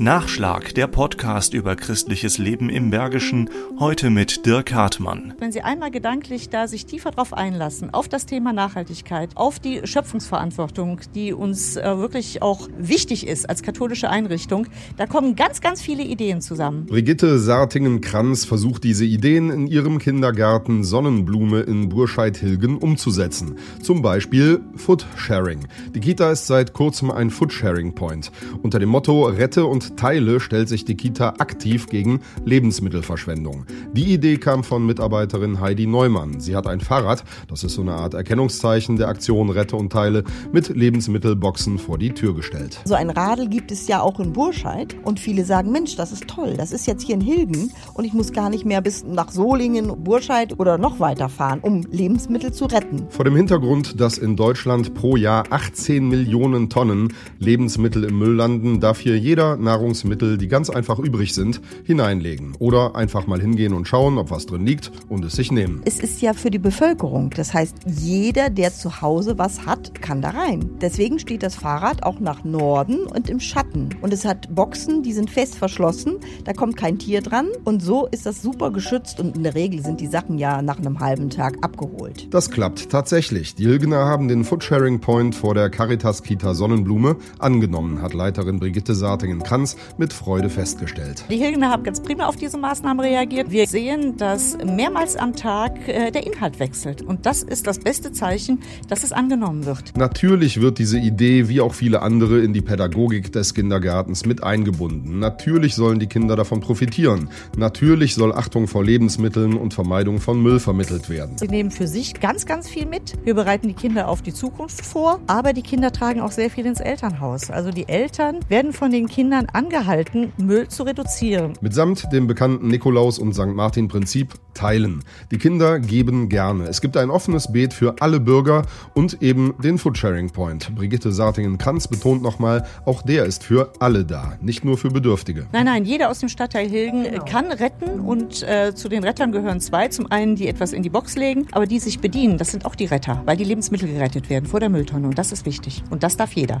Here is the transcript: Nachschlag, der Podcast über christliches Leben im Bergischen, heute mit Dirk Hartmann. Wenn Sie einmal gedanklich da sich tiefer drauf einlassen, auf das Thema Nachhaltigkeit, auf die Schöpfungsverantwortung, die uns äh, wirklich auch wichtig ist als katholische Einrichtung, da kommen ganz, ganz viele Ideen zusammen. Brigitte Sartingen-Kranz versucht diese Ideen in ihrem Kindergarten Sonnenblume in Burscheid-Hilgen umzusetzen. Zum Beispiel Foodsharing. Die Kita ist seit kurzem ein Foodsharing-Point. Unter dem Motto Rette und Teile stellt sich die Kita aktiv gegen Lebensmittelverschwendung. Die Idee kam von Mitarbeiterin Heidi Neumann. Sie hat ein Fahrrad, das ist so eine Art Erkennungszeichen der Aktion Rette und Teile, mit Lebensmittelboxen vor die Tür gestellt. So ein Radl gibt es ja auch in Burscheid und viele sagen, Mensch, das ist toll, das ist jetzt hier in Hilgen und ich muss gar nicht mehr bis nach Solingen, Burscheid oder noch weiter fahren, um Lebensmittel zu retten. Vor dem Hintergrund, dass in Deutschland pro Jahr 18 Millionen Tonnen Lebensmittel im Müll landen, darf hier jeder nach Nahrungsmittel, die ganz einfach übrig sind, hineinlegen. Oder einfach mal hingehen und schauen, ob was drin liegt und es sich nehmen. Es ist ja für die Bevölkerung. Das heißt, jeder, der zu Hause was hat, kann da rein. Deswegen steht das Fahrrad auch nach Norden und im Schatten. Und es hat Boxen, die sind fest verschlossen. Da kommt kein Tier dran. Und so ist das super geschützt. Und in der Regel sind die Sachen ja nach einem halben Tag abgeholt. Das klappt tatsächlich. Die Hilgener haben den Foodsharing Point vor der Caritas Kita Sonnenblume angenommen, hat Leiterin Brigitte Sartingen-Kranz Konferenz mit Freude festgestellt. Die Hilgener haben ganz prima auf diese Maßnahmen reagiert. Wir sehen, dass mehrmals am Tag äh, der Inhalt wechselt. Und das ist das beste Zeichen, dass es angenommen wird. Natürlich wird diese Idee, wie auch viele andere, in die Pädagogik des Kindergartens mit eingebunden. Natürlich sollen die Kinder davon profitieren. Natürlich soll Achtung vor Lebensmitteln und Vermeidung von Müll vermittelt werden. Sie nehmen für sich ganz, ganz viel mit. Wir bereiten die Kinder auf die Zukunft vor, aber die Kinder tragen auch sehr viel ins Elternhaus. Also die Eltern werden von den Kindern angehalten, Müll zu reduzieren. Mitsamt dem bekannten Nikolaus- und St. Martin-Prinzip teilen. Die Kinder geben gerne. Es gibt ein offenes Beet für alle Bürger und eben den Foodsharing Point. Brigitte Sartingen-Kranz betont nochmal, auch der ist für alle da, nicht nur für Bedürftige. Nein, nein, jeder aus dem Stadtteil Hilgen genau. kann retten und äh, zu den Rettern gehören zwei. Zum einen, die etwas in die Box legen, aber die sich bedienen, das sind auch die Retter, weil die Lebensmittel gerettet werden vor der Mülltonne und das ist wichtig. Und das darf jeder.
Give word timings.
Nachschlag, 0.00 0.76
der 0.76 0.86
Podcast 0.86 1.54
über 1.54 1.74
christliches 1.74 2.38
Leben 2.38 2.70
im 2.70 2.90
Bergischen, 2.90 3.50
heute 3.80 4.10
mit 4.10 4.46
Dirk 4.46 4.72
Hartmann. 4.72 5.34
Wenn 5.40 5.50
Sie 5.50 5.62
einmal 5.62 5.90
gedanklich 5.90 6.50
da 6.50 6.68
sich 6.68 6.86
tiefer 6.86 7.10
drauf 7.10 7.34
einlassen, 7.34 7.92
auf 7.92 8.08
das 8.08 8.24
Thema 8.24 8.52
Nachhaltigkeit, 8.52 9.30
auf 9.34 9.58
die 9.58 9.80
Schöpfungsverantwortung, 9.82 11.00
die 11.16 11.32
uns 11.32 11.76
äh, 11.76 11.98
wirklich 11.98 12.42
auch 12.42 12.68
wichtig 12.78 13.26
ist 13.26 13.50
als 13.50 13.62
katholische 13.62 14.08
Einrichtung, 14.08 14.68
da 14.96 15.06
kommen 15.06 15.34
ganz, 15.34 15.60
ganz 15.60 15.82
viele 15.82 16.04
Ideen 16.04 16.42
zusammen. 16.42 16.86
Brigitte 16.86 17.40
Sartingen-Kranz 17.40 18.44
versucht 18.44 18.84
diese 18.84 19.04
Ideen 19.04 19.50
in 19.50 19.66
ihrem 19.66 19.98
Kindergarten 19.98 20.84
Sonnenblume 20.84 21.62
in 21.62 21.88
Burscheid-Hilgen 21.88 22.78
umzusetzen. 22.78 23.56
Zum 23.82 24.02
Beispiel 24.02 24.60
Foodsharing. 24.76 25.66
Die 25.92 26.00
Kita 26.00 26.30
ist 26.30 26.46
seit 26.46 26.72
kurzem 26.72 27.10
ein 27.10 27.30
Foodsharing-Point. 27.30 28.30
Unter 28.62 28.78
dem 28.78 28.90
Motto 28.90 29.24
Rette 29.24 29.66
und 29.66 29.87
Teile 29.96 30.40
stellt 30.40 30.68
sich 30.68 30.84
die 30.84 30.96
Kita 30.96 31.34
aktiv 31.38 31.86
gegen 31.86 32.20
Lebensmittelverschwendung. 32.44 33.66
Die 33.92 34.12
Idee 34.12 34.38
kam 34.38 34.64
von 34.64 34.86
Mitarbeiterin 34.86 35.60
Heidi 35.60 35.86
Neumann. 35.86 36.40
Sie 36.40 36.56
hat 36.56 36.66
ein 36.66 36.80
Fahrrad, 36.80 37.24
das 37.48 37.64
ist 37.64 37.74
so 37.74 37.82
eine 37.82 37.94
Art 37.94 38.14
Erkennungszeichen 38.14 38.96
der 38.96 39.08
Aktion 39.08 39.50
Rette 39.50 39.76
und 39.76 39.92
Teile, 39.92 40.24
mit 40.52 40.68
Lebensmittelboxen 40.68 41.78
vor 41.78 41.98
die 41.98 42.12
Tür 42.12 42.34
gestellt. 42.34 42.80
So 42.84 42.94
ein 42.94 43.10
Radl 43.10 43.48
gibt 43.48 43.70
es 43.70 43.88
ja 43.88 44.00
auch 44.00 44.20
in 44.20 44.32
Burscheid 44.32 44.96
und 45.04 45.20
viele 45.20 45.44
sagen, 45.44 45.72
Mensch, 45.72 45.96
das 45.96 46.12
ist 46.12 46.28
toll, 46.28 46.54
das 46.56 46.72
ist 46.72 46.86
jetzt 46.86 47.04
hier 47.04 47.14
in 47.14 47.20
Hilgen 47.20 47.72
und 47.94 48.04
ich 48.04 48.12
muss 48.12 48.32
gar 48.32 48.50
nicht 48.50 48.64
mehr 48.64 48.80
bis 48.80 49.04
nach 49.04 49.30
Solingen, 49.30 50.04
Burscheid 50.04 50.58
oder 50.58 50.78
noch 50.78 51.00
weiter 51.00 51.28
fahren, 51.28 51.60
um 51.62 51.82
Lebensmittel 51.90 52.52
zu 52.52 52.66
retten. 52.66 53.06
Vor 53.08 53.24
dem 53.24 53.36
Hintergrund, 53.36 54.00
dass 54.00 54.18
in 54.18 54.36
Deutschland 54.36 54.94
pro 54.94 55.16
Jahr 55.16 55.44
18 55.50 56.08
Millionen 56.08 56.70
Tonnen 56.70 57.12
Lebensmittel 57.38 58.04
im 58.04 58.18
Müll 58.18 58.34
landen, 58.34 58.80
darf 58.80 59.00
hier 59.00 59.18
jeder 59.18 59.56
nach 59.56 59.77
Nahrungsmittel, 59.78 60.38
die 60.38 60.48
ganz 60.48 60.70
einfach 60.70 60.98
übrig 60.98 61.34
sind, 61.34 61.60
hineinlegen. 61.84 62.56
Oder 62.58 62.96
einfach 62.96 63.26
mal 63.26 63.40
hingehen 63.40 63.72
und 63.72 63.86
schauen, 63.86 64.18
ob 64.18 64.30
was 64.30 64.46
drin 64.46 64.66
liegt 64.66 64.90
und 65.08 65.24
es 65.24 65.34
sich 65.34 65.52
nehmen. 65.52 65.82
Es 65.84 66.00
ist 66.00 66.20
ja 66.20 66.32
für 66.32 66.50
die 66.50 66.58
Bevölkerung. 66.58 67.30
Das 67.30 67.54
heißt, 67.54 67.76
jeder, 67.86 68.50
der 68.50 68.74
zu 68.74 69.00
Hause 69.00 69.38
was 69.38 69.66
hat, 69.66 70.02
kann 70.02 70.20
da 70.20 70.30
rein. 70.30 70.70
Deswegen 70.80 71.20
steht 71.20 71.44
das 71.44 71.54
Fahrrad 71.54 72.02
auch 72.02 72.18
nach 72.18 72.42
Norden 72.42 73.06
und 73.06 73.30
im 73.30 73.38
Schatten. 73.38 73.90
Und 74.02 74.12
es 74.12 74.24
hat 74.24 74.52
Boxen, 74.52 75.02
die 75.02 75.12
sind 75.12 75.30
fest 75.30 75.54
verschlossen. 75.54 76.16
Da 76.44 76.52
kommt 76.52 76.76
kein 76.76 76.98
Tier 76.98 77.20
dran. 77.20 77.46
Und 77.64 77.80
so 77.80 78.06
ist 78.06 78.26
das 78.26 78.42
super 78.42 78.72
geschützt. 78.72 79.20
Und 79.20 79.36
in 79.36 79.44
der 79.44 79.54
Regel 79.54 79.82
sind 79.82 80.00
die 80.00 80.08
Sachen 80.08 80.38
ja 80.38 80.60
nach 80.60 80.78
einem 80.78 80.98
halben 80.98 81.30
Tag 81.30 81.56
abgeholt. 81.62 82.26
Das 82.34 82.50
klappt 82.50 82.90
tatsächlich. 82.90 83.54
Die 83.54 83.64
Hilgener 83.64 84.06
haben 84.06 84.26
den 84.26 84.44
Foodsharing 84.44 84.98
Point 85.00 85.36
vor 85.36 85.54
der 85.54 85.70
Caritas 85.70 86.24
Kita 86.24 86.54
Sonnenblume 86.54 87.16
angenommen, 87.38 88.02
hat 88.02 88.12
Leiterin 88.12 88.58
Brigitte 88.58 88.96
Sartingen-Kranz 88.96 89.67
Konferenz 89.68 89.98
mit 89.98 90.12
Freude 90.12 90.48
festgestellt. 90.48 91.24
Die 91.28 91.36
Hilgener 91.36 91.70
haben 91.70 91.82
ganz 91.82 92.00
prima 92.00 92.26
auf 92.26 92.36
diese 92.36 92.56
Maßnahmen 92.56 93.04
reagiert. 93.04 93.50
Wir 93.50 93.66
sehen, 93.66 94.16
dass 94.16 94.56
mehrmals 94.64 95.16
am 95.16 95.34
Tag 95.34 95.88
äh, 95.88 96.10
der 96.10 96.26
Inhalt 96.26 96.60
wechselt. 96.60 97.02
Und 97.02 97.26
das 97.26 97.42
ist 97.42 97.66
das 97.66 97.78
beste 97.78 98.12
Zeichen, 98.12 98.60
dass 98.88 99.02
es 99.02 99.12
angenommen 99.12 99.66
wird. 99.66 99.96
Natürlich 99.96 100.60
wird 100.60 100.78
diese 100.78 100.98
Idee, 100.98 101.48
wie 101.48 101.60
auch 101.60 101.74
viele 101.74 102.02
andere, 102.02 102.40
in 102.40 102.52
die 102.52 102.60
Pädagogik 102.60 103.32
des 103.32 103.54
Kindergartens 103.54 104.24
mit 104.24 104.42
eingebunden. 104.42 105.18
Natürlich 105.18 105.74
sollen 105.74 105.98
die 105.98 106.06
Kinder 106.06 106.36
davon 106.36 106.60
profitieren. 106.60 107.28
Natürlich 107.56 108.14
soll 108.14 108.32
Achtung 108.32 108.68
vor 108.68 108.84
Lebensmitteln 108.84 109.54
und 109.54 109.74
Vermeidung 109.74 110.20
von 110.20 110.40
Müll 110.40 110.60
vermittelt 110.60 111.10
werden. 111.10 111.38
Sie 111.38 111.48
nehmen 111.48 111.70
für 111.70 111.88
sich 111.88 112.14
ganz, 112.20 112.46
ganz 112.46 112.68
viel 112.68 112.86
mit. 112.86 113.14
Wir 113.24 113.34
bereiten 113.34 113.68
die 113.68 113.74
Kinder 113.74 114.08
auf 114.08 114.22
die 114.22 114.32
Zukunft 114.32 114.84
vor, 114.84 115.20
aber 115.26 115.52
die 115.52 115.62
Kinder 115.62 115.90
tragen 115.90 116.20
auch 116.20 116.30
sehr 116.30 116.50
viel 116.50 116.66
ins 116.66 116.80
Elternhaus. 116.80 117.50
Also 117.50 117.70
die 117.70 117.88
Eltern 117.88 118.38
werden 118.48 118.72
von 118.72 118.92
den 118.92 119.08
Kindern 119.08 119.46
angehalten, 119.58 120.32
Müll 120.36 120.68
zu 120.68 120.84
reduzieren. 120.84 121.54
Mitsamt 121.60 122.12
dem 122.12 122.28
bekannten 122.28 122.68
Nikolaus- 122.68 123.18
und 123.18 123.34
St. 123.34 123.48
Martin-Prinzip 123.48 124.34
teilen. 124.54 125.02
Die 125.32 125.38
Kinder 125.38 125.80
geben 125.80 126.28
gerne. 126.28 126.68
Es 126.68 126.80
gibt 126.80 126.96
ein 126.96 127.10
offenes 127.10 127.52
Beet 127.52 127.74
für 127.74 127.96
alle 128.00 128.20
Bürger 128.20 128.62
und 128.94 129.20
eben 129.20 129.54
den 129.62 129.78
Foodsharing 129.78 130.30
Point. 130.30 130.72
Brigitte 130.76 131.10
Sartingen-Kranz 131.10 131.88
betont 131.88 132.22
nochmal, 132.22 132.66
auch 132.84 133.02
der 133.02 133.24
ist 133.24 133.42
für 133.42 133.72
alle 133.80 134.04
da, 134.04 134.34
nicht 134.40 134.64
nur 134.64 134.78
für 134.78 134.90
Bedürftige. 134.90 135.48
Nein, 135.52 135.64
nein, 135.64 135.84
jeder 135.84 136.08
aus 136.10 136.20
dem 136.20 136.28
Stadtteil 136.28 136.68
Hilgen 136.68 137.02
genau. 137.02 137.24
kann 137.24 137.50
retten 137.50 137.98
und 138.00 138.44
äh, 138.44 138.74
zu 138.76 138.88
den 138.88 139.02
Rettern 139.02 139.32
gehören 139.32 139.60
zwei. 139.60 139.88
Zum 139.88 140.10
einen, 140.12 140.36
die 140.36 140.46
etwas 140.46 140.72
in 140.72 140.84
die 140.84 140.90
Box 140.90 141.16
legen, 141.16 141.48
aber 141.50 141.66
die 141.66 141.80
sich 141.80 141.98
bedienen, 141.98 142.38
das 142.38 142.52
sind 142.52 142.64
auch 142.64 142.76
die 142.76 142.86
Retter, 142.86 143.22
weil 143.24 143.36
die 143.36 143.44
Lebensmittel 143.44 143.92
gerettet 143.92 144.30
werden 144.30 144.46
vor 144.46 144.60
der 144.60 144.68
Mülltonne 144.68 145.08
und 145.08 145.18
das 145.18 145.32
ist 145.32 145.46
wichtig. 145.46 145.82
Und 145.90 146.04
das 146.04 146.16
darf 146.16 146.32
jeder. 146.34 146.60